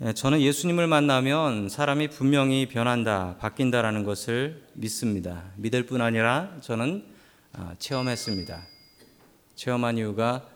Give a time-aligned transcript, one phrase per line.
[0.00, 5.50] 예, 저는 예수님을 만나면 사람이 분명히 변한다, 바뀐다라는 것을 믿습니다.
[5.56, 7.04] 믿을 뿐 아니라 저는
[7.52, 8.64] 아, 체험했습니다.
[9.56, 10.48] 체험한 이유가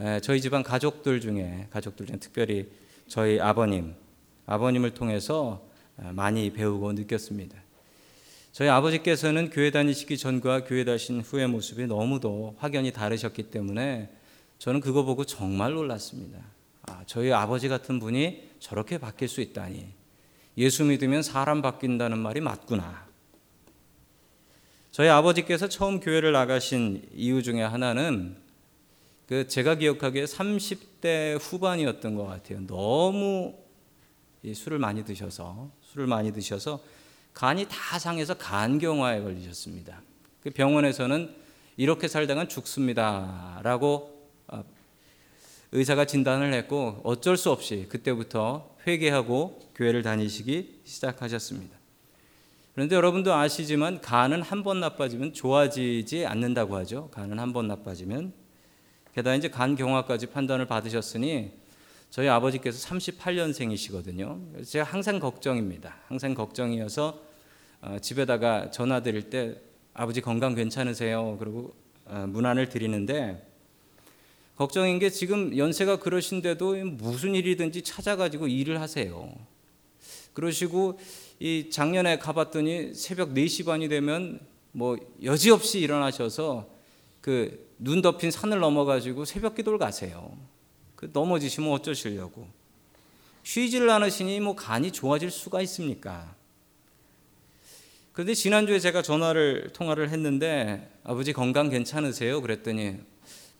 [0.00, 2.68] 예, 저희 집안 가족들 중에 가족들 중에 특별히
[3.06, 3.94] 저희 아버님,
[4.46, 5.64] 아버님을 통해서
[5.96, 7.56] 아, 많이 배우고 느꼈습니다.
[8.50, 14.10] 저희 아버지께서는 교회 다니시기 전과 교회 다신 후의 모습이 너무도 확연히 다르셨기 때문에
[14.58, 16.40] 저는 그거 보고 정말 놀랐습니다.
[16.90, 19.86] 아, 저희 아버지 같은 분이 저렇게 바뀔 수 있다니.
[20.58, 23.06] 예수 믿으면 사람 바뀐다는 말이 맞구나.
[24.90, 28.36] 저희 아버지께서 처음 교회를 나가신 이유 중에 하나는
[29.28, 32.66] 그 제가 기억하기에 30대 후반이었던 것 같아요.
[32.66, 33.54] 너무
[34.52, 36.82] 술을 많이 드셔서 술을 많이 드셔서
[37.32, 40.02] 간이 다 상해서 간경화에 걸리셨습니다.
[40.42, 41.32] 그 병원에서는
[41.76, 44.64] 이렇게 살다간 죽습니다라고 아,
[45.72, 51.78] 의사가 진단을 했고 어쩔 수 없이 그때부터 회개하고 교회를 다니시기 시작하셨습니다.
[52.74, 57.08] 그런데 여러분도 아시지만 간은 한 번 나빠지면 좋아지지 않는다고 하죠.
[57.12, 58.32] 간은 한 번 나빠지면
[59.14, 61.52] 게다가 이제 간 경화까지 판단을 받으셨으니
[62.10, 64.64] 저희 아버지께서 38년생이시거든요.
[64.66, 65.96] 제가 항상 걱정입니다.
[66.06, 67.20] 항상 걱정이어서
[67.82, 69.56] 어, 집에다가 전화 드릴 때
[69.94, 71.36] 아버지 건강 괜찮으세요?
[71.38, 71.74] 그리고
[72.06, 73.46] 어, 문안을 드리는데
[74.60, 79.32] 걱정인 게 지금 연세가 그러신데도 무슨 일이든지 찾아가지고 일을 하세요.
[80.34, 81.00] 그러시고
[81.38, 84.38] 이 작년에 가봤더니 새벽 4시 반이 되면
[84.72, 86.68] 뭐 여지없이 일어나셔서
[87.22, 90.36] 그 눈 덮인 산을 넘어가지고 새벽 기도를 가세요.
[90.96, 92.46] 그 넘어지시면 어쩌시려고.
[93.42, 96.34] 쉬지를 않으시니 뭐 간이 좋아질 수가 있습니까?
[98.12, 102.42] 그런데 지난주에 제가 전화를 통화를 했는데 아버지 건강 괜찮으세요?
[102.42, 102.98] 그랬더니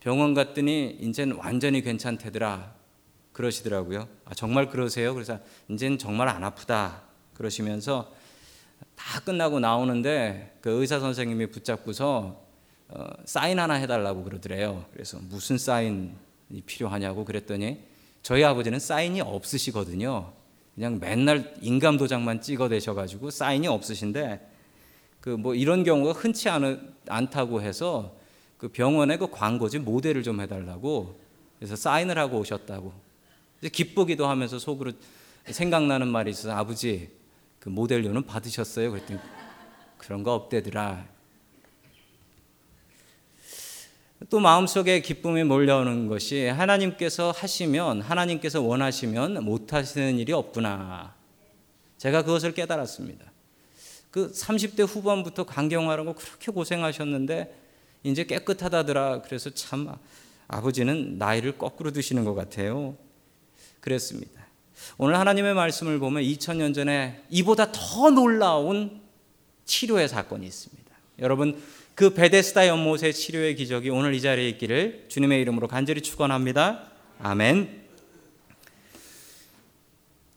[0.01, 2.73] 병원 갔더니 이제는 완전히 괜찮대더라
[3.33, 4.07] 그러시더라고요.
[4.25, 5.13] 아, 정말 그러세요?
[5.13, 7.03] 그래서 이제는 정말 안 아프다
[7.35, 8.11] 그러시면서
[8.95, 12.41] 다 끝나고 나오는데 그 의사 선생님이 붙잡고서
[12.89, 14.85] 어, 사인 하나 해달라고 그러더래요.
[14.91, 16.11] 그래서 무슨 사인이
[16.65, 17.79] 필요하냐고 그랬더니
[18.23, 20.33] 저희 아버지는 사인이 없으시거든요.
[20.73, 24.49] 그냥 맨날 인감 도장만 찍어대셔가지고 사인이 없으신데
[25.19, 28.19] 그 뭐 이런 경우가 흔치 않, 않다고 해서
[28.61, 31.19] 그 병원에 그 광고지 모델을 좀 해달라고
[31.57, 32.93] 그래서 사인을 하고 오셨다고
[33.71, 34.91] 기쁘기도 하면서 속으로
[35.47, 37.09] 생각나는 말이 있어서 아버지
[37.59, 38.91] 그 모델료는 받으셨어요?
[38.91, 39.19] 그랬더니
[39.97, 41.07] 그런 거 없대더라.
[44.29, 51.15] 또 마음속에 기쁨이 몰려오는 것이 하나님께서 하시면 하나님께서 원하시면 못 하시는 일이 없구나.
[51.97, 53.25] 제가 그것을 깨달았습니다.
[54.11, 57.60] 그 30대 후반부터 강경하라고 그렇게 고생하셨는데
[58.03, 59.21] 이제 깨끗하다더라.
[59.23, 59.93] 그래서 참
[60.47, 62.97] 아버지는 나이를 거꾸로 드시는 것 같아요.
[63.79, 64.41] 그랬습니다.
[64.97, 69.01] 오늘 하나님의 말씀을 보면 2000년 전에 이보다 더 놀라운
[69.65, 70.91] 치료의 사건이 있습니다.
[71.19, 71.61] 여러분
[71.95, 76.91] 그 베데스다 연못의 치료의 기적이 오늘 이 자리에 있기를 주님의 이름으로 간절히 축원합니다.
[77.19, 77.81] 아멘.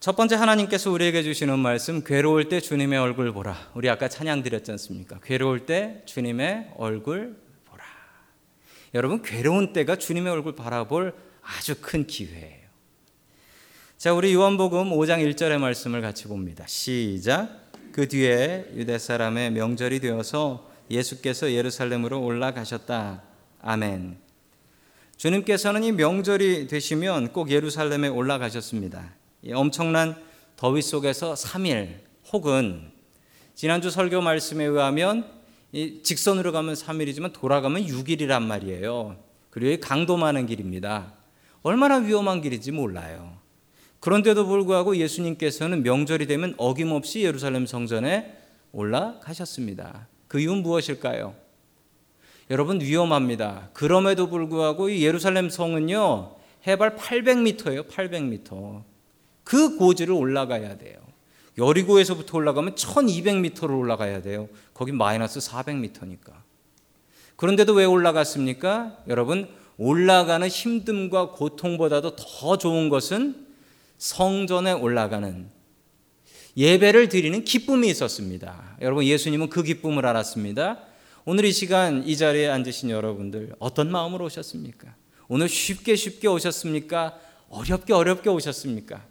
[0.00, 3.70] 첫 번째 하나님께서 우리에게 주시는 말씀 괴로울 때 주님의 얼굴 보라.
[3.74, 5.18] 우리 아까 찬양 드렸지 않습니까?
[5.22, 7.43] 괴로울 때 주님의 얼굴.
[8.94, 12.64] 여러분 괴로운 때가 주님의 얼굴 바라볼 아주 큰 기회예요.
[13.98, 16.64] 자, 우리 요한복음 5장 1절의 말씀을 같이 봅니다.
[16.68, 17.72] 시작.
[17.90, 23.22] 그 뒤에 유대 사람의 명절이 되어서 예수께서 예루살렘으로 올라가셨다.
[23.62, 24.18] 아멘.
[25.16, 29.14] 주님께서는 이 명절이 되시면 꼭 예루살렘에 올라가셨습니다.
[29.54, 30.16] 엄청난
[30.54, 31.98] 더위 속에서 3일
[32.32, 32.92] 혹은
[33.56, 35.43] 지난주 설교 말씀에 의하면
[36.02, 39.16] 직선으로 가면 3일이지만 돌아가면 6일이란 말이에요.
[39.50, 41.14] 그리고 강도 많은 길입니다.
[41.62, 43.38] 얼마나 위험한 길인지 몰라요.
[44.00, 48.36] 그런데도 불구하고 예수님께서는 명절이 되면 어김없이 예루살렘 성전에
[48.72, 50.08] 올라가셨습니다.
[50.28, 51.34] 그 이유는 무엇일까요?
[52.50, 53.70] 여러분 위험합니다.
[53.72, 56.36] 그럼에도 불구하고 이 예루살렘 성은요
[56.66, 57.88] 해발 800m예요.
[57.88, 58.82] 800m.
[59.42, 60.98] 그 고지를 올라가야 돼요.
[61.56, 64.48] 여리고에서부터 올라가면 1200m를 올라가야 돼요.
[64.72, 66.32] 거기 마이너스 400m니까.
[67.36, 68.98] 그런데도 왜 올라갔습니까?
[69.08, 73.46] 여러분, 올라가는 힘듦과 고통보다도 더 좋은 것은
[73.98, 75.48] 성전에 올라가는
[76.56, 78.76] 예배를 드리는 기쁨이 있었습니다.
[78.80, 80.80] 여러분, 예수님은 그 기쁨을 알았습니다.
[81.24, 84.94] 오늘 이 시간 이 자리에 앉으신 여러분들 어떤 마음으로 오셨습니까?
[85.26, 87.18] 오늘 쉽게 쉽게 오셨습니까?
[87.48, 89.02] 어렵게 어렵게 오셨습니까?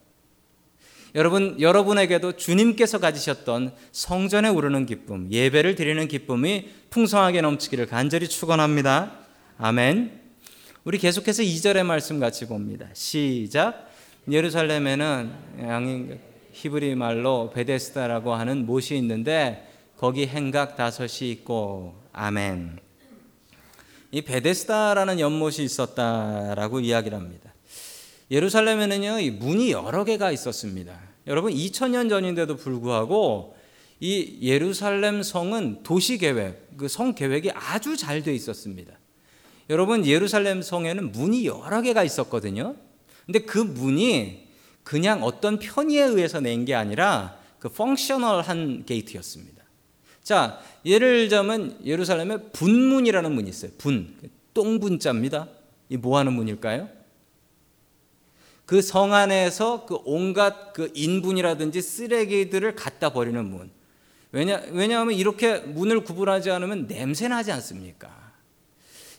[1.15, 9.11] 여러분, 여러분에게도 주님께서 가지셨던 성전에 오르는 기쁨, 예배를 드리는 기쁨이 풍성하게 넘치기를 간절히 축원합니다.
[9.59, 10.21] 아멘.
[10.83, 12.87] 우리 계속해서 2절의 말씀 같이 봅니다.
[12.93, 13.91] 시작.
[14.29, 15.31] 예루살렘에는
[15.61, 16.19] 양인
[16.51, 19.67] 히브리 말로 베데스다라고 하는 못이 있는데
[19.97, 22.79] 거기 행각 다섯이 있고 아멘.
[24.11, 27.52] 이 베데스다라는 연못이 있었다라고 이야기를 합니다.
[28.31, 30.99] 예루살렘에는요, 이 문이 여러 개가 있었습니다.
[31.27, 33.55] 여러분 2000년 전인데도 불구하고
[33.99, 38.93] 이 예루살렘 성은 도시 계획, 그 성 계획이 아주 잘 돼 있었습니다.
[39.69, 42.75] 여러분 예루살렘 성에는 문이 여러 개가 있었거든요.
[43.25, 44.47] 근데 그 문이
[44.83, 49.63] 그냥 어떤 편의에 의해서 낸 게 아니라 그 펑셔널한 게이트였습니다.
[50.21, 53.71] 자, 예를 들자면 예루살렘에 분문이라는 문이 있어요.
[53.77, 54.15] 분.
[54.53, 55.47] 똥분자입니다.
[55.89, 56.89] 이 뭐 하는 문일까요?
[58.65, 63.69] 그 성 안에서 그 온갖 그 인분이라든지 쓰레기들을 갖다 버리는 문.
[64.31, 68.09] 왜냐, 왜냐하면 이렇게 문을 구분하지 않으면 냄새 나지 않습니까?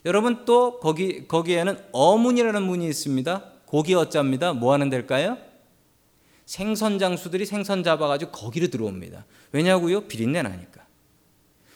[0.04, 3.44] 여러분 또 거기, 거기에는 어문이라는 문이 있습니다.
[3.66, 4.52] 고기 어자입니다.
[4.52, 5.38] 뭐 하는 데일까요?
[6.46, 9.24] 생선 장수들이 생선 잡아가지고 거기로 들어옵니다.
[9.52, 10.02] 왜냐고요?
[10.02, 10.84] 비린내 나니까.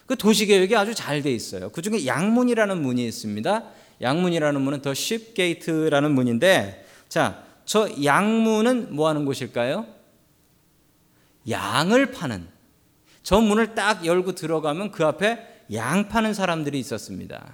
[0.06, 1.70] 그 도시 계획이 아주 잘 돼 있어요.
[1.70, 3.64] 그 중에 양문이라는 문이 있습니다.
[4.00, 9.84] 양문이라는 문은 더 쉽게이트라는 문인데, 자, 저 양문은 뭐 하는 곳일까요?
[11.50, 12.48] 양을 파는.
[13.22, 17.52] 저 문을 딱 열고 들어가면 그 앞에 양 파는 사람들이 있었습니다.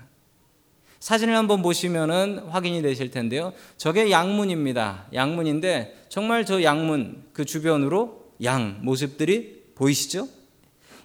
[1.01, 3.53] 사진을 한번 보시면은 확인이 되실 텐데요.
[3.77, 5.07] 저게 양문입니다.
[5.13, 10.29] 양문인데 정말 저 양문 그 주변으로 양 모습들이 보이시죠?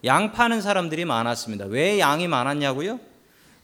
[0.06, 1.66] 양 파는 사람들이 많았습니다.
[1.66, 3.00] 왜 양이 많았냐고요?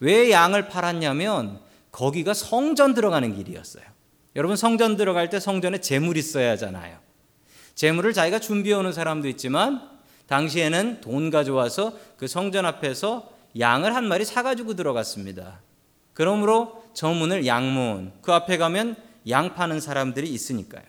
[0.00, 1.60] 왜 양을 팔았냐면
[1.92, 3.95] 거기가 성전 들어가는 길이었어요.
[4.36, 6.98] 여러분 성전 들어갈 때 성전에 재물이 있어야 하잖아요.
[7.74, 9.80] 재물을 자기가 준비해 오는 사람도 있지만
[10.26, 15.60] 당시에는 돈 가져와서 그 성전 앞에서 양을 한 마리 사가지고 들어갔습니다.
[16.12, 18.96] 그러므로 저 문을 양문, 그 앞에 가면
[19.28, 20.84] 양 파는 사람들이 있으니까요.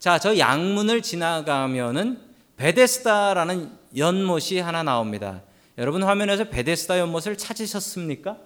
[0.00, 2.20] 자, 저 양문을 지나가면은
[2.56, 5.42] 베데스다라는 연못이 하나 나옵니다.
[5.78, 8.36] 여러분 화면에서 베데스다 연못을 찾으셨습니까?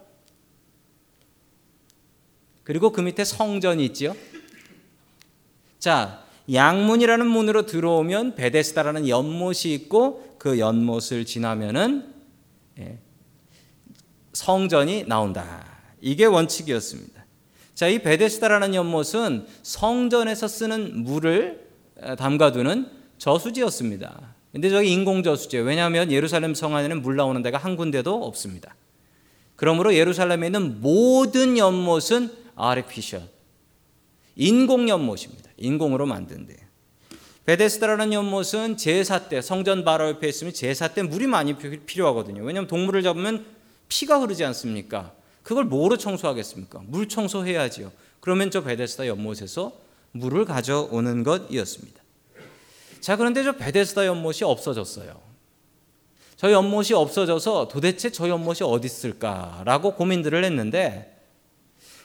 [2.70, 4.14] 그리고 그 밑에 성전이 있지요.
[5.80, 6.22] 자,
[6.52, 12.14] 양문이라는 문으로 들어오면 베데스다라는 연못이 있고 그 연못을 지나면은
[12.78, 12.98] 예,
[14.34, 15.66] 성전이 나온다.
[16.00, 17.26] 이게 원칙이었습니다.
[17.74, 21.66] 자, 이 베데스다라는 연못은 성전에서 쓰는 물을
[22.18, 22.88] 담가두는
[23.18, 24.32] 저수지였습니다.
[24.52, 25.66] 근데 저기 인공 저수지예요.
[25.66, 28.76] 왜냐하면 예루살렘 성 안에는 물 나오는 데가 한 군데도 없습니다.
[29.56, 33.22] 그러므로 예루살렘에 있는 모든 연못은 아르피셜
[34.36, 35.50] 인공 연못입니다.
[35.56, 36.56] 인공으로 만든 데.
[37.44, 42.42] 베데스다라는 연못은 제사 때 성전 바로 옆에 있으면 제사 때 물이 많이 필요하거든요.
[42.42, 43.44] 왜냐하면 동물을 잡으면
[43.88, 45.12] 피가 흐르지 않습니까?
[45.42, 46.82] 그걸 뭐로 청소하겠습니까?
[46.86, 47.90] 물 청소해야지요.
[48.20, 49.72] 그러면 저 베데스다 연못에서
[50.12, 52.00] 물을 가져오는 것이었습니다.
[53.00, 55.20] 자, 그런데 저 베데스다 연못이 없어졌어요.
[56.36, 61.19] 저 연못이 없어져서 도대체 저 연못이 어디 있을까라고 고민들을 했는데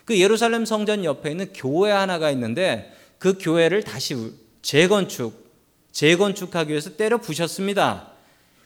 [0.06, 5.52] 그 예루살렘 성전 옆에 있는 교회 하나가 있는데 그 교회를 다시 재건축,
[5.92, 8.12] 재건축하기 위해서 때려 부셨습니다.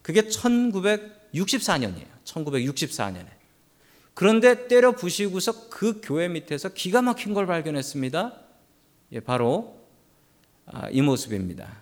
[0.01, 2.07] 그게 1964년이에요.
[2.25, 3.27] 1964년에.
[4.13, 8.33] 그런데 때려 부시고서 그 교회 밑에서 기가 막힌 걸 발견했습니다.
[9.13, 9.80] 예, 바로
[10.65, 11.77] 아, 이 모습입니다.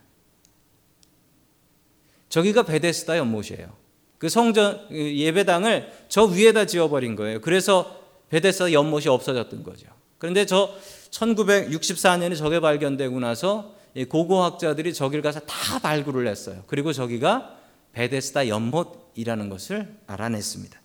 [2.30, 3.74] 저기가 베데스다 연못이에요.
[4.18, 7.42] 그 성전 그 예배당을 저 위에다 지어버린 거예요.
[7.42, 7.97] 그래서
[8.30, 9.88] 베데스다 연못이 없어졌던 거죠.
[10.18, 10.74] 그런데 저
[11.12, 13.76] 1964년에 저게 발견되고 나서
[14.10, 16.64] 고고학자들이 저길 가서 다 발굴을 했어요.
[16.68, 17.56] 그리고 저기가
[17.94, 20.82] 베데스다 연못이라는 것을 알아냈습니다.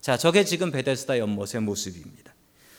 [0.00, 2.34] 자, 저게 지금 베데스다 연못의 모습입니다.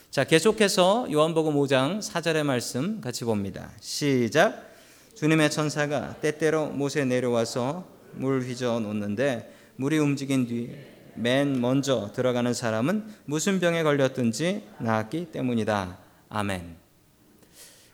[0.10, 3.72] 자, 계속해서 요한복음 5장 4절의 말씀 같이 봅니다.
[3.80, 4.68] 시작.
[5.14, 10.76] 주님의 천사가 때때로 못에 내려와서 물 휘저 놓는데 물이 움직인 뒤
[11.22, 15.98] 맨 먼저 들어가는 사람은 무슨 병에 걸렸든지 나았기 때문이다.
[16.30, 16.78] 아멘.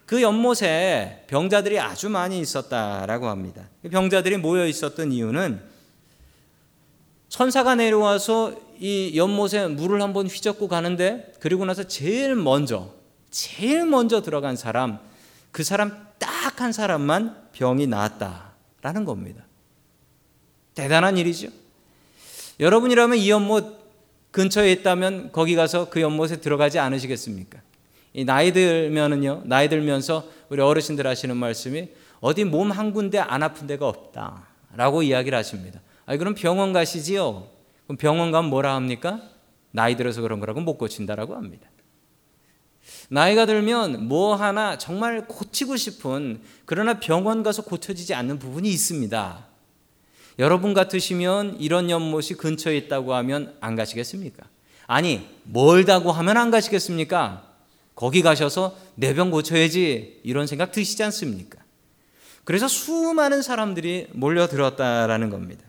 [0.06, 3.70] 그 연못에 병자들이 아주 많이 있었다라고 합니다.
[3.90, 5.60] 병자들이 모여 있었던 이유는
[7.30, 12.94] 천사가 내려와서 이 연못에 물을 한번 휘젓고 가는데 그리고 나서 제일 먼저
[13.32, 15.00] 제일 먼저 들어간 사람
[15.52, 19.44] 그 사람 딱 한 사람만 병이 나았다라는 겁니다.
[20.74, 21.50] 대단한 일이죠.
[22.60, 23.86] 여러분이라면 이 연못
[24.32, 27.60] 근처에 있다면 거기 가서 그 연못에 들어가지 않으시겠습니까?
[28.14, 31.90] 이 나이 들면은요, 나이 들면서 우리 어르신들 하시는 말씀이
[32.22, 35.82] 어디 몸 한 군데 안 아픈 데가 없다 라고 이야기를 하십니다.
[36.06, 37.48] 아, 그럼 병원 가시지요.
[37.86, 39.22] 그럼 병원 가면 뭐라 합니까?
[39.72, 41.70] 나이 들어서 그런 거라고 못 고친다라고 합니다.
[43.10, 49.46] 나이가 들면 뭐 하나 정말 고치고 싶은 그러나 병원 가서 고쳐지지 않는 부분이 있습니다.
[50.40, 54.44] 여러분 같으시면 이런 연못이 근처에 있다고 하면 안 가시겠습니까?
[54.88, 57.44] 아니, 멀다고 하면 안 가시겠습니까?
[57.96, 61.60] 거기 가셔서 내 병 고쳐야지 이런 생각 드시지 않습니까?
[62.44, 65.64] 그래서 수많은 사람들이 몰려들었다라는 겁니다.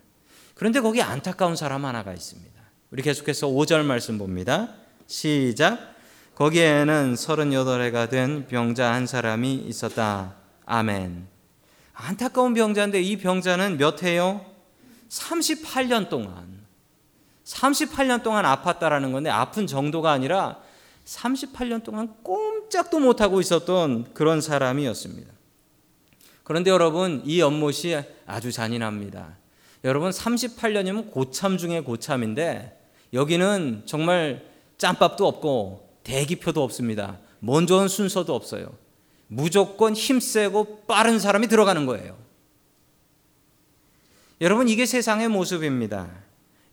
[0.55, 2.53] 그런데 거기 안타까운 사람 하나가 있습니다.
[2.91, 4.75] 우리 계속해서 5절 말씀 봅니다.
[5.07, 5.95] 시작.
[6.35, 10.35] 거기에는 38해가 된 병자 한 사람이 있었다.
[10.67, 11.29] 아멘.
[11.95, 14.45] 안타까운 병자인데 이 병자는 몇 해요?
[15.09, 16.67] 38년 동안
[17.45, 20.61] 38년 동안 아팠다라는 건데 아픈 정도가 아니라
[21.05, 25.33] 38년 동안 꼼짝도 못하고 있었던 그런 사람이었습니다.
[26.43, 29.37] 그런데 여러분, 이 연못이 아주 잔인합니다.
[29.85, 32.77] 여러분, 38년이면 고참 중에 고참인데
[33.13, 34.45] 여기는 정말
[34.79, 37.19] 짬밥도 없고 대기표도 없습니다.
[37.39, 38.75] 먼저 온 순서도 없어요.
[39.29, 42.17] 무조건 힘세고 빠른 사람이 들어가는 거예요.
[44.41, 46.09] 여러분, 이게 세상의 모습입니다.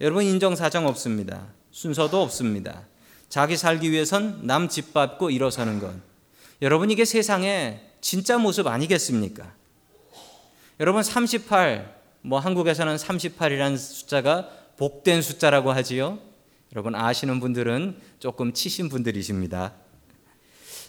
[0.01, 1.47] 여러분, 인정사정 없습니다.
[1.71, 2.83] 순서도 없습니다.
[3.29, 5.93] 자기 살기 위해선 남집 밟고 일어서는 것.
[6.61, 9.53] 여러분, 이게 세상의 진짜 모습 아니겠습니까?
[10.79, 16.19] 여러분, 38, 뭐 한국에서는 38이라는 숫자가 복된 숫자라고 하지요.
[16.73, 19.73] 여러분 아시는 분들은 조금 치신 분들이십니다.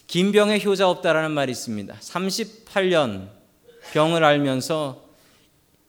[0.06, 1.94] 긴 병에 효자 없다라는 말이 있습니다.
[1.94, 3.28] 38년
[3.92, 5.03] 병을 알면서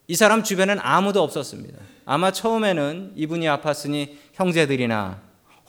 [0.07, 1.79] 이 사람 주변엔 아무도 없었습니다.
[2.05, 5.21] 아마 처음에는 이분이 아팠으니 형제들이나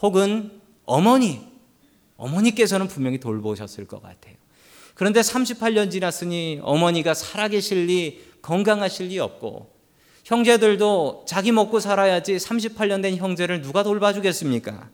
[0.02, 1.40] 혹은 어머니,
[2.16, 4.35] 어머니께서는 분명히 돌보셨을 것 같아요.
[4.95, 9.75] 그런데 38년 지났으니 어머니가 살아계실 리, 건강하실 리 없고
[10.25, 14.88] 형제들도 자기 먹고 살아야지 38년 된 형제를 누가 돌봐주겠습니까?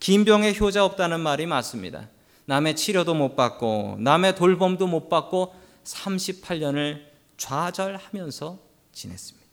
[0.00, 2.08] 긴 병에 효자 없다는 말이 맞습니다.
[2.46, 8.58] 남의 치료도 못 받고 남의 돌봄도 못 받고 38년을 좌절하면서
[8.92, 9.46] 지냈습니다.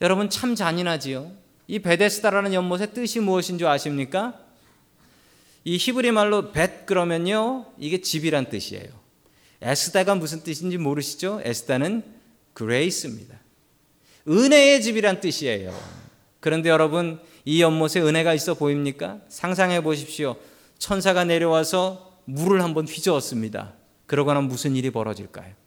[0.00, 1.30] 여러분 참 잔인하지요.
[1.66, 4.38] 이 베데스다라는 연못의 뜻이 무엇인 줄 아십니까?
[5.64, 8.88] 이 히브리 말로 벳 그러면요 이게 집이란 뜻이에요.
[9.62, 11.42] 에스다가 무슨 뜻인지 모르시죠?
[11.44, 12.02] 에스다는
[12.54, 13.38] grace입니다.
[14.26, 15.78] 은혜의 집이란 뜻이에요.
[16.40, 19.20] 그런데 여러분 이 연못에 은혜가 있어 보입니까?
[19.28, 20.36] 상상해 보십시오.
[20.78, 23.74] 천사가 내려와서 물을 한번 휘저었습니다.
[24.06, 25.59] 그러거나 무슨 일이 벌어질까요?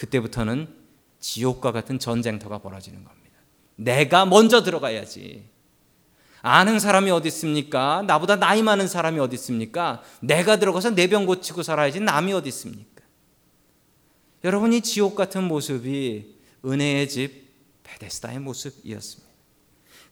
[0.00, 0.66] 그때부터는
[1.18, 3.36] 지옥과 같은 전쟁터가 벌어지는 겁니다.
[3.76, 5.44] 내가 먼저 들어가야지.
[6.40, 8.02] 아는 사람이 어디 있습니까?
[8.06, 10.02] 나보다 나이 많은 사람이 어디 있습니까?
[10.20, 13.02] 내가 들어가서 내 병 고치고 살아야지 남이 어디 있습니까?
[14.42, 17.50] 여러분 이 지옥 같은 모습이 은혜의 집
[17.82, 19.30] 베데스다의 모습이었습니다.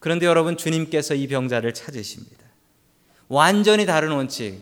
[0.00, 2.44] 그런데 여러분 주님께서 이 병자를 찾으십니다.
[3.28, 4.60] 완전히 다른 원칙.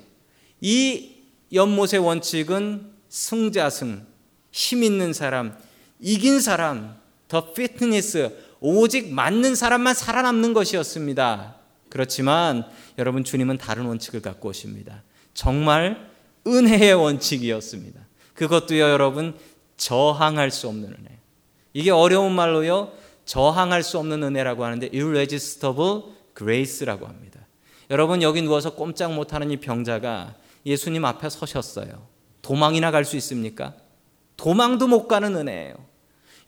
[0.61, 1.17] 이
[1.53, 4.07] 연못의 원칙은 승자승,
[4.57, 5.55] 힘 있는 사람,
[6.01, 6.97] 이긴 사람,
[7.29, 11.57] 더 피트니스, 오직 맞는 사람만 살아남는 것이었습니다.
[11.91, 12.65] 그렇지만
[12.97, 15.03] 여러분 주님은 다른 원칙을 갖고 오십니다.
[15.35, 16.11] 정말
[16.47, 18.01] 은혜의 원칙이었습니다.
[18.33, 19.37] 그것도요 여러분
[19.77, 21.19] 저항할 수 없는 은혜.
[21.75, 22.93] 이게 어려운 말로요
[23.27, 26.03] 저항할 수 없는 은혜라고 하는데 irresistible
[26.35, 27.41] grace라고 합니다.
[27.91, 30.35] 여러분 여기 누워서 꼼짝 못하는 이 병자가
[30.65, 32.07] 예수님 앞에 서셨어요.
[32.41, 33.75] 도망이나 갈 수 있습니까?
[34.37, 35.75] 도망도 못 가는 은혜예요.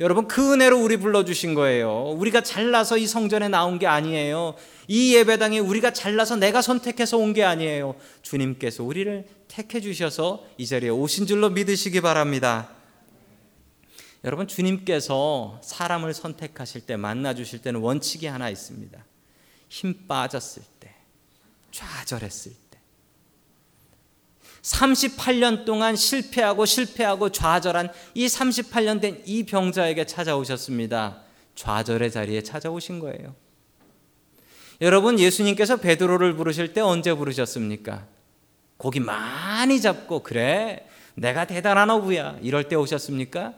[0.01, 2.11] 여러분 그 은혜로 우리 불러주신 거예요.
[2.17, 4.55] 우리가 잘나서 이 성전에 나온 게 아니에요.
[4.87, 7.97] 이 예배당에 우리가 잘나서 내가 선택해서 온 게 아니에요.
[8.23, 12.71] 주님께서 우리를 택해 주셔서 이 자리에 오신 줄로 믿으시기 바랍니다.
[14.25, 19.05] 여러분 주님께서 사람을 선택하실 때 만나 주실 때는 원칙이 하나 있습니다.
[19.69, 20.95] 힘 빠졌을 때,
[21.73, 22.68] 좌절했을 때
[24.69, 31.23] 38년 동안 실패하고 실패하고 좌절한 이 38년 된 이 병자에게 찾아오셨습니다.
[31.55, 33.35] 좌절의 자리에 찾아오신 거예요.
[34.81, 38.07] 여러분 예수님께서 베드로를 부르실 때 언제 부르셨습니까?
[38.77, 43.55] 고기 많이 잡고 그래 내가 대단한 어부야 이럴 때 오셨습니까?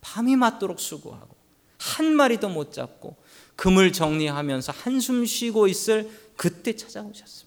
[0.00, 1.36] 밤이 맞도록 수고하고
[1.78, 3.16] 한 마리도 못 잡고
[3.54, 7.45] 금을 정리하면서 한숨 쉬고 있을 그때 찾아오셨습니다.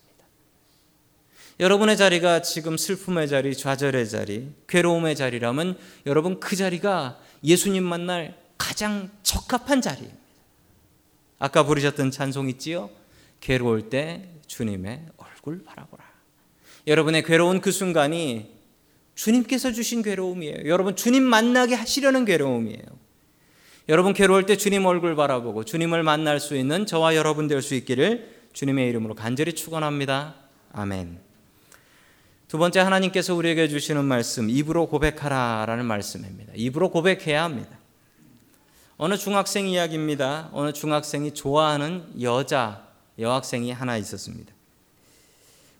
[1.60, 9.10] 여러분의 자리가 지금 슬픔의 자리, 좌절의 자리, 괴로움의 자리라면 여러분 그 자리가 예수님 만날 가장
[9.24, 10.18] 적합한 자리입니다.
[11.38, 12.90] 아까 부르셨던 찬송 있지요?
[13.42, 16.04] 괴로울 때 주님의 얼굴 바라보라.
[16.88, 18.58] 여러분의 괴로운 그 순간이
[19.16, 20.70] 주님께서 주신 괴로움이에요.
[20.70, 22.84] 여러분 주님 만나게 하시려는 괴로움이에요.
[23.90, 28.40] 여러분 괴로울 때 주님 얼굴 바라보고 주님을 만날 수 있는 저와 여러분 될 수 있기를
[28.54, 30.36] 주님의 이름으로 간절히 축원합니다.
[30.72, 31.29] 아멘.
[32.50, 36.52] 두 번째 하나님께서 우리에게 주시는 말씀 입으로 고백하라라는 말씀입니다.
[36.56, 37.78] 입으로 고백해야 합니다.
[38.98, 40.50] 어느 중학생 이야기입니다.
[40.52, 42.88] 어느 중학생이 좋아하는 여자
[43.20, 44.52] 여학생이 하나 있었습니다.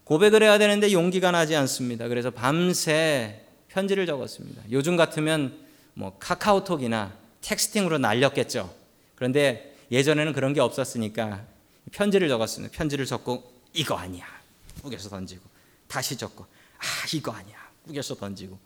[0.04, 2.08] 고백을 해야 되는데 용기가 나지 않습니다.
[2.08, 4.62] 그래서 밤새 편지를 적었습니다.
[4.70, 5.58] 요즘 같으면
[5.96, 8.72] 뭐 카카오톡이나 텍스팅으로 날렸겠죠.
[9.16, 11.44] 그런데 예전에는 그런 게 없었으니까
[11.92, 12.78] 편지를 적었습니다.
[12.78, 14.28] 편지를 적고 이거 아니야.
[14.84, 15.42] 구겨서 던지고
[15.88, 16.46] 다시 적고
[16.80, 16.84] 아
[17.14, 17.56] 이거 아니야.
[17.88, 18.58] 구겨서 던지고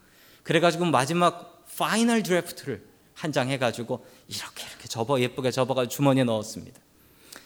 [0.44, 6.80] 그래가지고 마지막 final draft를 한 장 해가지고 이렇게 이렇게 접어 예쁘게 접어가 주머니에 넣었습니다.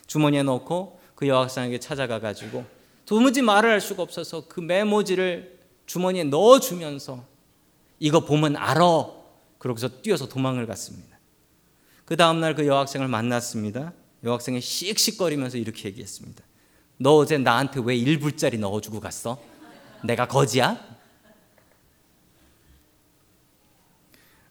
[0.08, 2.66] 주머니에 넣고 그 여학생에게 찾아가가지고
[3.06, 7.24] 도무지 말을 할 수가 없어서 그 메모지를 주머니에 넣어주면서
[8.00, 9.08] 이거 보면 알아.
[9.60, 11.18] 그러고서 뛰어서 도망을 갔습니다.
[12.06, 13.94] 그 다음날 그 여학생을 만났습니다.
[14.24, 16.44] 여학생이 씩씩거리면서 이렇게 얘기했습니다.
[16.98, 19.40] 너 어제 나한테 왜 1불짜리 넣어주고 갔어?
[20.04, 20.80] 내가 거지야?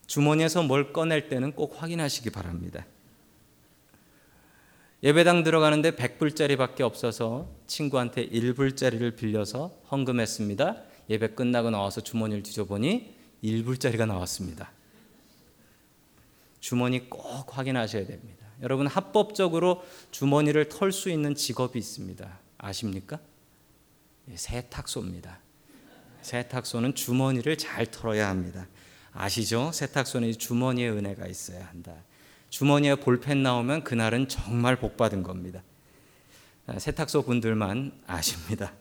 [0.07, 2.87] 주머니에서 뭘 꺼낼 때는 꼭 확인하시기 바랍니다.
[5.03, 10.83] 예배당 들어가는데 100불짜리밖에 없어서 친구한테 1불짜리를 빌려서 헌금했습니다.
[11.11, 14.73] 예배 끝나고 나와서 주머니를 뒤져보니 1불짜리가 나왔습니다.
[16.61, 18.47] 주머니 꼭 확인하셔야 됩니다.
[18.63, 22.39] 여러분 합법적으로 주머니를 털 수 있는 직업이 있습니다.
[22.59, 23.21] 아십니까?
[24.31, 25.39] 예, 세탁소입니다.
[26.23, 28.67] 세탁소는 주머니를 잘 털어야 합니다.
[29.13, 29.71] 아시죠?
[29.73, 31.95] 세탁소는 주머니에 은혜가 있어야 한다.
[32.51, 35.63] 주머니에 볼펜 나오면 그날은 정말 복 받은 겁니다.
[36.67, 38.73] 아, 세탁소 분들만 아십니다.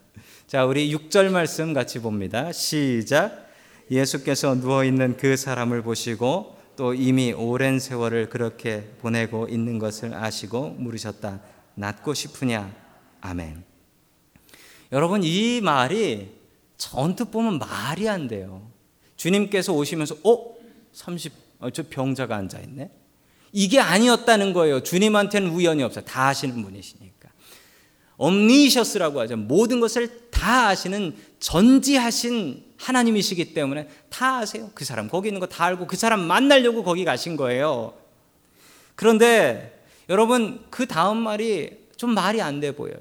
[0.48, 2.52] 자, 우리 6절 말씀 같이 봅니다.
[2.52, 3.46] 시작.
[3.92, 10.72] 예수께서 누워 있는 그 사람을 보시고 또 이미 오랜 세월을 그렇게 보내고 있는 것을 아시고
[10.72, 11.42] 물으셨다.
[11.76, 12.74] 낫고 싶으냐?
[13.22, 13.75] 아멘.
[14.92, 16.30] 여러분 이 말이
[16.78, 18.70] 전투 보면 말이 안 돼요.
[19.18, 20.56] 주님께서 오시면서 어?
[20.94, 22.90] 30, 어, 저 병자가 앉아 있네.
[23.52, 24.84] 이게 아니었다는 거예요.
[24.84, 26.04] 주님한테는 우연이 없어요.
[26.06, 27.30] 다 아시는 분이시니까.
[28.18, 29.38] 엄니셔스라고 하죠.
[29.38, 34.70] 모든 것을 다 아시는 전지하신 하나님이시기 때문에 다 아세요.
[34.74, 37.94] 그 사람 거기 있는 거 다 알고 그 사람 만나려고 거기 가신 거예요.
[38.96, 43.00] 그런데 여러분 그 다음 말이 좀 말이 안 돼 보여요.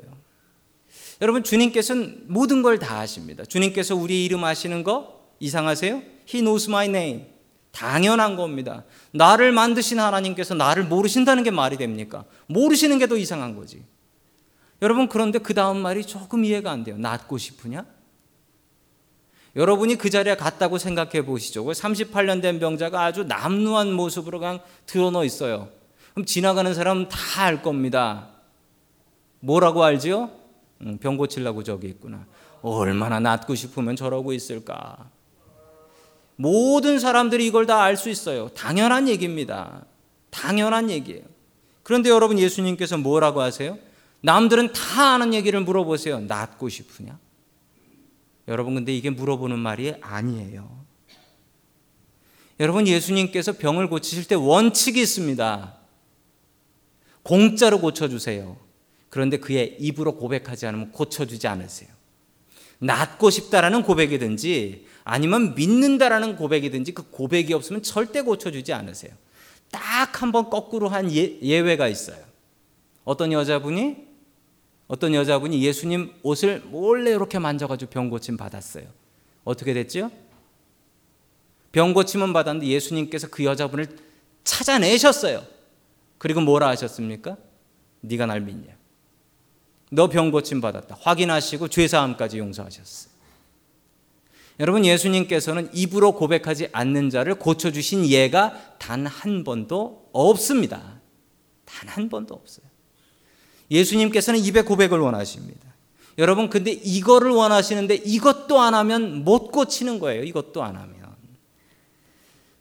[1.21, 3.45] 여러분 주님께서는 모든 걸 다 아십니다.
[3.45, 5.95] 주님께서 우리 이름 아시는 거 이상하세요?
[6.29, 7.27] He knows my name.
[7.71, 8.85] 당연한 겁니다.
[9.13, 12.25] 나를 만드신 하나님께서 나를 모르신다는 게 말이 됩니까?
[12.47, 13.85] 모르시는 게 더 이상한 거지.
[14.83, 16.97] 여러분 그런데 그 다음 말이 조금 이해가 안 돼요.
[16.99, 17.85] 낫고 싶으냐?
[19.57, 21.65] 여러분이 그 자리에 갔다고 생각해 보시죠.
[21.65, 25.69] 38년 된 병자가 아주 남루한 모습으로 그냥 드러눠 있어요.
[26.13, 28.29] 그럼 지나가는 사람은 다알 겁니다.
[29.41, 30.31] 뭐라고 알지요?
[31.01, 32.27] 병 고치려고 저기 있구나.
[32.63, 35.11] 얼마나 낫고 싶으면 저러고 있을까.
[36.37, 38.49] 모든 사람들이 이걸 다 알 수 있어요.
[38.49, 39.85] 당연한 얘기입니다.
[40.31, 41.23] 당연한 얘기예요.
[41.83, 43.79] 그런데 여러분 예수님께서 뭐라고 하세요?
[44.23, 46.21] 남들은 다 아는 얘기를 물어보세요.
[46.21, 47.19] 낫고 싶으냐?
[48.49, 50.85] 여러분 근데 이게 물어보는 말이 아니에요.
[52.61, 55.75] 여러분 예수님께서 병을 고치실 때 원칙이 있습니다.
[57.23, 58.57] 공짜로 고쳐주세요.
[59.15, 61.89] 그런데 그의 입으로 고백하지 않으면 고쳐주지 않으세요.
[62.81, 69.13] 낫고 싶다라는 고백이든지 아니면 믿는다라는 고백이든지 그 고백이 없으면 절대 고쳐주지 않으세요.
[69.71, 72.19] 딱 한 번 거꾸로 한 예, 예외가 있어요.
[73.05, 73.99] 어떤 여자분이
[74.89, 78.87] 어떤 여자분이 예수님 옷을 몰래 이렇게 만져가지고 병 고침 받았어요.
[79.45, 80.11] 어떻게 됐죠?
[81.71, 83.97] 병 고침은 받았는데 예수님께서 그 여자분을
[84.43, 85.45] 찾아내셨어요.
[86.19, 87.37] 그리고 뭐라 하셨습니까?
[88.01, 88.74] 네가 날 믿냐?
[89.95, 90.97] 너 병 고침 받았다.
[91.01, 93.13] 확인하시고 죄 사함까지 용서하셨어요.
[94.61, 101.01] 여러분 예수님께서는 입으로 고백하지 않는 자를 고쳐 주신 예가 단 한 번도 없습니다.
[101.65, 102.67] 단 한 번도 없어요.
[103.71, 105.61] 예수님께서는 입의 고백을 원하십니다.
[106.19, 110.23] 여러분, 근데 이거를 원하시는데 이것도 안 하면 못 고치는 거예요.
[110.23, 110.95] 이것도 안 하면.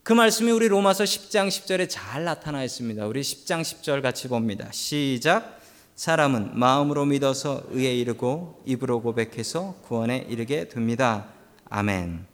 [0.01, 3.05] 그 말씀이 우리 로마서 10장 10절에 잘 나타나 있습니다.
[3.05, 4.67] 우리 10장 10절 같이 봅니다.
[4.71, 5.61] 시작.
[5.95, 11.27] 사람은 마음으로 믿어서 의에 이르고 입으로 고백해서 구원에 이르게 됩니다.
[11.69, 12.25] 아멘.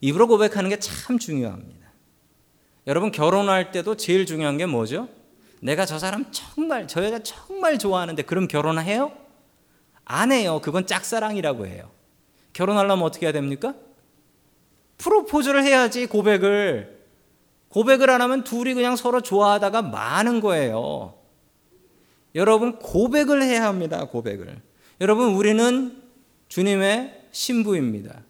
[0.00, 1.84] 입으로 고백하는 게 참 중요합니다.
[2.86, 5.08] 여러분 결혼할 때도 제일 중요한 게 뭐죠?
[5.62, 9.12] 내가 저 사람 정말 저 여자 정말 좋아하는데 그럼 결혼해요?
[10.04, 10.60] 안 해요.
[10.62, 11.90] 그건 짝사랑이라고 해요.
[12.52, 13.74] 결혼하려면 어떻게 해야 됩니까?
[14.98, 17.02] 프로포즈를 해야지 고백을
[17.68, 21.14] 고백을 안 하면 둘이 그냥 서로 좋아하다가 많은 거예요.
[22.34, 24.04] 여러분 고백을 해야 합니다.
[24.06, 24.60] 고백을.
[25.00, 26.02] 여러분 우리는
[26.48, 28.22] 주님의 신부입니다.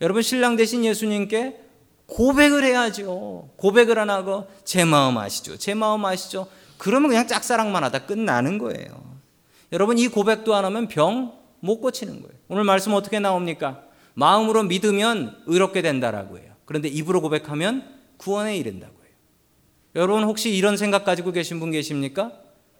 [0.00, 1.60] 여러분 신랑 대신 예수님께
[2.06, 3.50] 고백을 해야죠.
[3.56, 5.56] 고백을 안 하고 제 마음 아시죠?
[5.56, 6.48] 제 마음 아시죠?
[6.76, 9.14] 그러면 그냥 짝사랑만 하다 끝나는 거예요.
[9.72, 12.34] 여러분 이 고백도 안 하면 병 못 고치는 거예요.
[12.48, 13.84] 오늘 말씀 어떻게 나옵니까?
[14.12, 16.52] 마음으로 믿으면 의롭게 된다라고 해요.
[16.66, 19.12] 그런데 입으로 고백하면 구원에 이른다고 해요.
[19.96, 22.32] 여러분 혹시 이런 생각 가지고 계신 분 계십니까?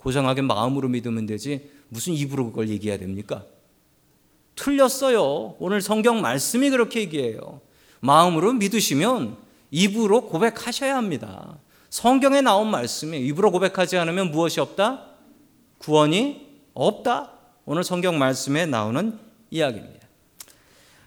[0.05, 3.45] 고상하게 마음으로 믿으면 되지 무슨 입으로 그걸 얘기해야 됩니까?
[4.55, 5.57] 틀렸어요.
[5.59, 7.61] 오늘 성경 말씀이 그렇게 얘기해요.
[8.01, 9.37] 마음으로 믿으시면
[9.71, 11.59] 입으로 고백하셔야 합니다.
[11.89, 15.07] 성경에 나온 말씀이 입으로 고백하지 않으면 무엇이 없다?
[15.79, 17.33] 구원이 없다.
[17.65, 19.19] 오늘 성경 말씀에 나오는
[19.51, 20.07] 이야기입니다.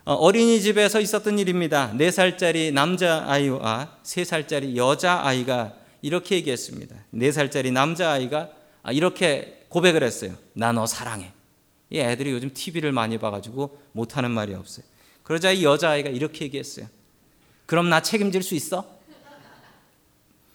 [0.05, 1.93] 어, 어린이집에서 있었던 일입니다.
[1.93, 6.95] 4살짜리 남자아이와 3살짜리 여자아이가 이렇게 얘기했습니다.
[7.13, 8.49] 4살짜리 남자아이가 아,
[8.91, 10.35] 이렇게 고백을 했어요.
[10.53, 11.33] 나 너 사랑해.
[11.89, 14.85] 이 애들이 요즘 TV를 많이 봐가지고 못하는 말이 없어요.
[15.23, 16.87] 그러자 이 여자아이가 이렇게 얘기했어요.
[17.65, 18.97] 그럼 나 책임질 수 있어?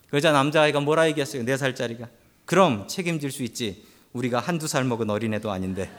[0.09, 1.43] 그러자 남자아이가 뭐라 얘기했어요?
[1.43, 2.09] 4살짜리가.
[2.45, 3.85] 그럼 책임질 수 있지.
[4.13, 5.91] 우리가 한두 살 먹은 어린애도 아닌데.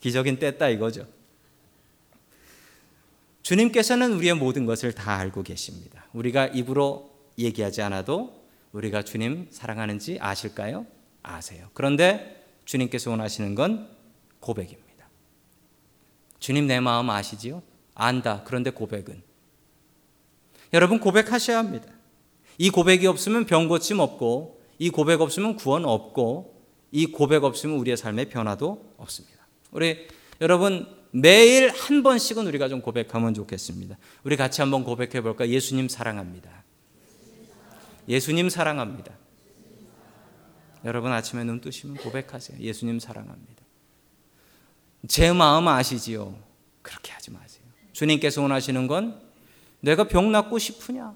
[0.00, 1.06] 기적인 뗐다 이거죠.
[3.42, 6.06] 주님께서는 우리의 모든 것을 다 알고 계십니다.
[6.12, 10.86] 우리가 입으로 얘기하지 않아도 우리가 주님 사랑하는지 아실까요?
[11.22, 11.68] 아세요.
[11.74, 13.88] 그런데 주님께서 원하시는 건
[14.40, 15.08] 고백입니다.
[16.38, 17.62] 주님 내 마음 아시지요?
[17.94, 18.42] 안다.
[18.44, 19.22] 그런데 고백은
[20.72, 21.88] 여러분 고백하셔야 합니다.
[22.58, 27.96] 이 고백이 없으면 병 고침 없고 이 고백 없으면 구원 없고 이 고백 없으면 우리의
[27.96, 29.46] 삶의 변화도 없습니다.
[29.70, 30.08] 우리
[30.40, 33.96] 여러분 매일 한 번씩은 우리가 좀 고백하면 좋겠습니다.
[34.22, 35.48] 우리 같이 한번 고백해 볼까?
[35.48, 36.64] 예수님 사랑합니다.
[38.08, 39.12] 예수님 사랑합니다.
[40.84, 42.58] 여러분 아침에 눈 뜨시면 고백하세요.
[42.60, 43.64] 예수님 사랑합니다.
[45.08, 46.38] 제 마음 아시지요?
[46.82, 47.64] 그렇게 하지 마세요.
[47.92, 49.20] 주님께서 원하시는 건
[49.80, 51.14] 내가 병 낫고 싶으냐?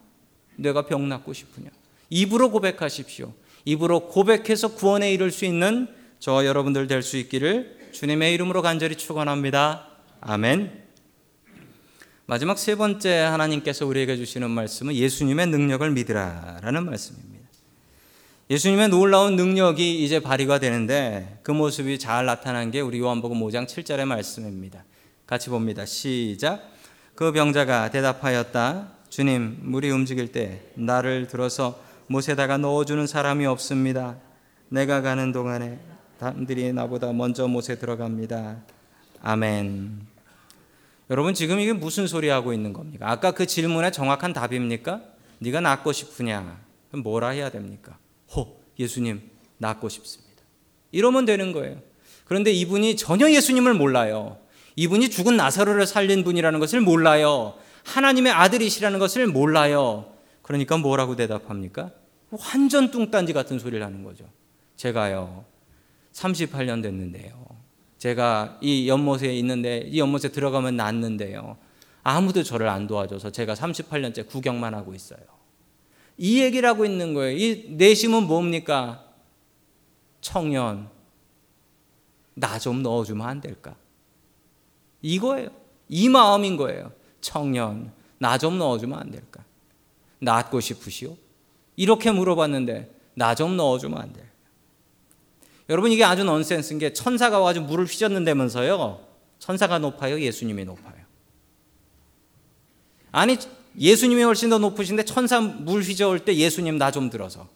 [0.56, 1.70] 내가 병 낫고 싶으냐?
[2.08, 3.32] 입으로 고백하십시오.
[3.64, 9.86] 입으로 고백해서 구원에 이를 수 있는 저 여러분들 될 수 있기를 주님의 이름으로 간절히 축원합니다.
[10.20, 10.89] 아멘.
[12.30, 17.44] 마지막 세 번째 하나님께서 우리에게 주시는 말씀은 예수님의 능력을 믿으라라는 말씀입니다.
[18.48, 24.04] 예수님의 놀라운 능력이 이제 발휘가 되는데 그 모습이 잘 나타난 게 우리 요한복음 5장 7절의
[24.04, 24.84] 말씀입니다.
[25.26, 25.84] 같이 봅니다.
[25.84, 26.62] 시작.
[27.16, 28.92] 그 병자가 대답하였다.
[29.08, 34.18] 주님, 물이 움직일 때 나를 들어서 못에다가 넣어주는 사람이 없습니다.
[34.68, 35.80] 내가 가는 동안에
[36.20, 38.58] 남들이 나보다 먼저 못에 들어갑니다.
[39.20, 40.09] 아멘.
[41.10, 43.10] 여러분 지금 이게 무슨 소리 하고 있는 겁니까?
[43.10, 45.02] 아까 그 질문에 정확한 답입니까?
[45.40, 46.60] 네가 낫고 싶으냐?
[46.88, 47.98] 그럼 뭐라 해야 됩니까?
[48.32, 49.20] 호, 예수님
[49.58, 50.42] 낫고 싶습니다.
[50.92, 51.80] 이러면 되는 거예요.
[52.24, 54.38] 그런데 이분이 전혀 예수님을 몰라요.
[54.76, 57.54] 이분이 죽은 나사로를 살린 분이라는 것을 몰라요.
[57.84, 60.12] 하나님의 아들이시라는 것을 몰라요.
[60.42, 61.90] 그러니까 뭐라고 대답합니까?
[62.30, 64.24] 완전 뚱딴지 같은 소리를 하는 거죠.
[64.76, 65.44] 제가요,
[66.12, 67.44] 38년 됐는데요.
[68.00, 71.58] 제가 이 연못에 있는데, 이 연못에 들어가면 낫는데요.
[72.02, 75.20] 아무도 저를 안 도와줘서 제가 38년째 구경만 하고 있어요.
[76.16, 77.36] 이 얘기를 하고 있는 거예요.
[77.36, 79.04] 이 내심은 뭡니까?
[80.22, 80.88] 청년,
[82.34, 83.76] 나 좀 넣어주면 안 될까?
[85.02, 85.50] 이거예요.
[85.90, 86.92] 이 마음인 거예요.
[87.20, 89.44] 청년, 나 좀 넣어주면 안 될까?
[90.20, 91.18] 낫고 싶으시오?
[91.76, 94.29] 이렇게 물어봤는데 나 좀 넣어주면 안 돼.
[95.70, 99.00] 여러분 이게 아주 넌센스인 게 천사가 와가지고 물을 휘젓는다면서요.
[99.38, 101.00] 천사가 높아요, 예수님이 높아요.
[103.12, 103.38] 아니
[103.78, 107.48] 예수님이 훨씬 더 높으신데 천사 물 휘저을 때 예수님 나 좀 들어서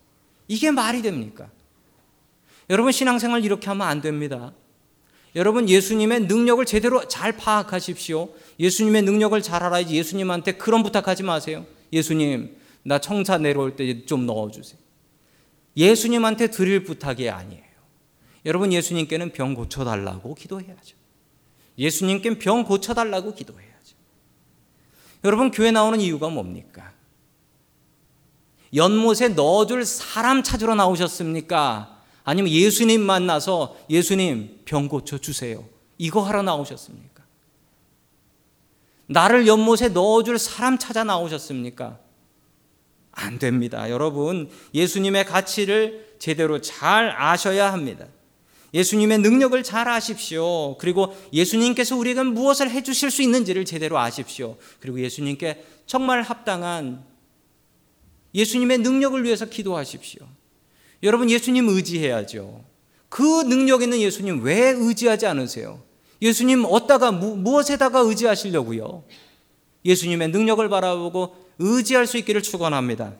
[0.48, 1.50] 이게 말이 됩니까?
[2.70, 4.52] 여러분 신앙생활 이렇게 하면 안 됩니다.
[5.36, 8.28] 여러분 예수님의 능력을 제대로 잘 파악하십시오.
[8.60, 11.66] 예수님의 능력을 잘 알아야지 예수님한테 그런 부탁하지 마세요.
[11.92, 14.78] 예수님 나 청사 내려올 때 좀 넣어주세요.
[15.76, 17.64] 예수님한테 드릴 부탁이 아니에요.
[18.44, 20.96] 여러분 예수님께는 병 고쳐달라고 기도해야죠.
[21.78, 23.96] 예수님께 병 고쳐달라고 기도해야죠.
[25.24, 26.92] 여러분 교회 나오는 이유가 뭡니까?
[28.74, 32.02] 연못에 넣어줄 사람 찾으러 나오셨습니까?
[32.24, 35.64] 아니면 예수님 만나서 예수님 병 고쳐 주세요.
[35.98, 37.22] 이거 하러 나오셨습니까?
[39.06, 41.98] 나를 연못에 넣어줄 사람 찾아 나오셨습니까?
[43.12, 43.90] 안 됩니다.
[43.90, 48.06] 여러분, 예수님의 가치를 제대로 잘 아셔야 합니다.
[48.74, 50.76] 예수님의 능력을 잘 아십시오.
[50.78, 54.56] 그리고 예수님께서 우리에게 무엇을 해주실 수 있는지를 제대로 아십시오.
[54.80, 57.04] 그리고 예수님께 정말 합당한
[58.34, 60.26] 예수님의 능력을 위해서 기도하십시오.
[61.04, 62.64] 여러분, 예수님 의지해야죠.
[63.08, 65.80] 그 능력 있는 예수님 왜 의지하지 않으세요?
[66.20, 69.04] 예수님 어디다가 무엇에다가 의지하시려고요?
[69.84, 73.14] 예수님의 능력을 바라보고 의지할 수 있기를 축원합니다.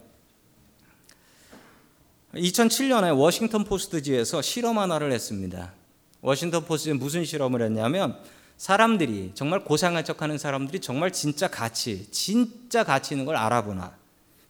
[2.35, 5.73] 2007년에 워싱턴 포스트지에서 실험 하나를 했습니다.
[6.21, 8.17] 워싱턴 포스트는 무슨 실험을 했냐면
[8.57, 13.97] 사람들이 정말 고상한 척하는 사람들이 정말 진짜 가치, 진짜 가치 있는 걸 알아보나.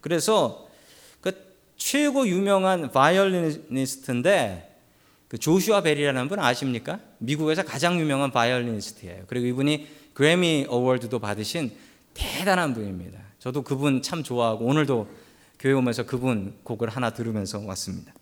[0.00, 0.68] 그래서
[1.20, 1.32] 그
[1.76, 4.70] 최고 유명한 바이올리니스트인데
[5.28, 7.00] 그 조슈아 벨이라는 분 아십니까?
[7.18, 9.24] 미국에서 가장 유명한 바이올리니스트예요.
[9.26, 11.72] 그리고 이분이 그래미 어워드도 받으신
[12.12, 13.18] 대단한 분입니다.
[13.40, 15.08] 저도 그분 참 좋아하고 오늘도
[15.64, 18.12] 교회 오면서 그분 곡을 하나 들으면서 왔습니다.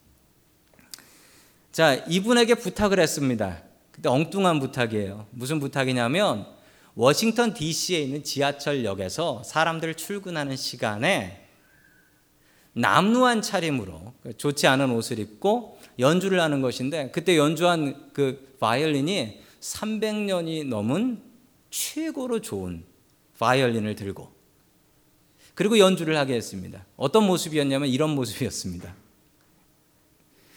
[1.72, 3.60] 자, 이분에게 부탁을 했습니다.
[3.90, 5.26] 근데 엉뚱한 부탁이에요.
[5.32, 6.46] 무슨 부탁이냐면
[6.94, 11.48] 워싱턴 DC에 있는 지하철역에서 사람들 출근하는 시간에
[12.74, 21.20] 남루한 차림으로 좋지 않은 옷을 입고 연주를 하는 것인데 그때 연주한 그 바이올린이 300년이 넘은
[21.70, 22.84] 최고로 좋은
[23.40, 24.41] 바이올린을 들고
[25.62, 26.84] 그리고 연주를 하게 했습니다.
[26.96, 28.92] 어떤 모습이었냐면 이런 모습이었습니다.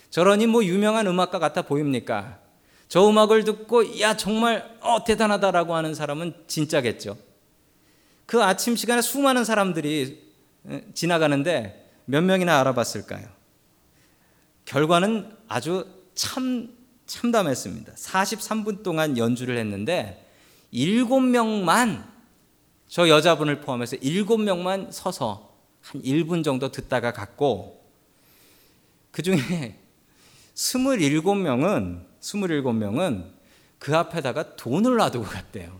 [0.09, 2.39] 저러니 뭐 유명한 음악가 같아 보입니까?
[2.87, 7.19] 저 음악을 듣고 야 정말 어 대단하다라고 하는 사람은 진짜겠죠.
[8.25, 10.23] 그 아침 시간에 수많은 사람들이
[10.95, 13.27] 지나가는데 몇 명이나 알아봤을까요?
[14.65, 17.93] 결과는 아주 참 참담했습니다.
[17.93, 20.27] 43분 동안 연주를 했는데
[20.73, 22.14] 7명만
[22.95, 27.85] 저 여자분을 포함해서 7명만 서서 한 1분 정도 듣다가 갔고
[29.11, 29.77] 그 중에
[30.55, 33.31] 27명은 27명은
[33.79, 35.77] 그 앞에다가 돈을 놔두고 갔대요.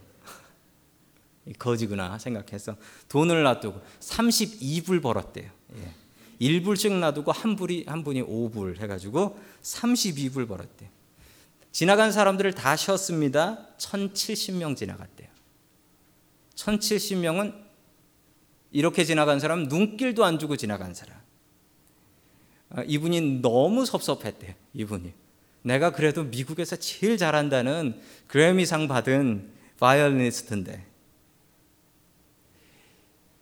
[1.58, 2.76] 거지구나 생각해서
[3.08, 5.50] 돈을 놔두고 32불 벌었대요.
[5.78, 5.94] 예.
[6.46, 10.90] 1불씩 놔두고 한 불이 한 분이 5불 해 가지고 32불 벌었대요.
[11.72, 13.70] 지나간 사람들을 다 쉬었습니다.
[13.78, 15.35] 1070명 지나갔대요.
[16.56, 17.54] 1070명은
[18.72, 21.16] 이렇게 지나간 사람 눈길도 안 주고 지나간 사람.
[22.70, 24.54] 아, 이분이 너무 섭섭했대요.
[24.74, 25.14] 이분이.
[25.62, 30.86] 내가 그래도 미국에서 제일 잘한다는 그래미상 받은 바이올리니스트인데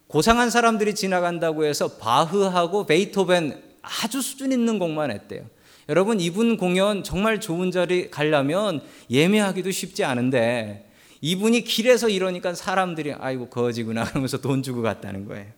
[0.08, 5.46] 고상한 사람들이 지나간다고 해서 바흐하고 베이토벤 아주 수준 있는 곡만 했대요.
[5.90, 10.90] 여러분 이분 공연 정말 좋은 자리 가려면 예매하기도 쉽지 않은데
[11.24, 15.50] 이분이 길에서 이러니까 사람들이 아이고 거지구나 하면서 돈 주고 갔다는 거예요.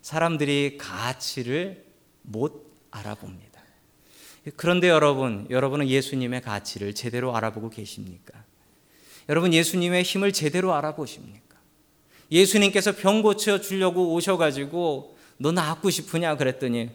[0.00, 1.84] 사람들이 가치를
[2.22, 3.60] 못 알아봅니다.
[4.56, 8.42] 그런데 여러분, 여러분은 예수님의 가치를 제대로 알아보고 계십니까?
[9.28, 11.58] 여러분 예수님의 힘을 제대로 알아보십니까?
[12.30, 16.90] 예수님께서 병 고쳐 주려고 오셔가지고 너 낫고 싶으냐 그랬더니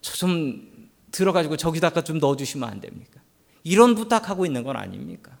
[0.00, 3.20] 저 좀 들어가지고 저기다가 좀 넣어주시면 안 됩니까?
[3.64, 5.38] 이런 부탁하고 있는 건 아닙니까?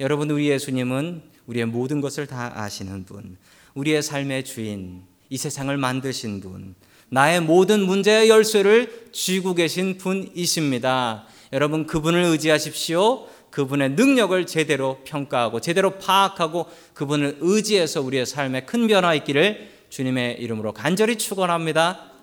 [0.00, 3.36] 여러분 우리 예수님은 우리의 모든 것을 다 아시는 분,
[3.74, 6.74] 우리의 삶의 주인, 이 세상을 만드신 분,
[7.10, 11.26] 나의 모든 문제의 열쇠를 쥐고 계신 분이십니다.
[11.52, 13.28] 여러분 그분을 의지하십시오.
[13.50, 20.72] 그분의 능력을 제대로 평가하고 제대로 파악하고 그분을 의지해서 우리의 삶에 큰 변화 있기를 주님의 이름으로
[20.72, 22.13] 간절히 축원합니다.